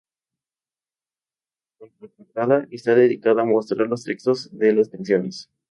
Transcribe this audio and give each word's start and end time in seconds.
La 1.79 1.87
contraportada 1.89 2.67
está 2.71 2.95
dedicada 2.95 3.43
a 3.43 3.45
mostrar 3.45 3.85
los 3.87 4.03
textos 4.03 4.49
de 4.51 4.73
las 4.73 4.89
canciones. 4.89 5.51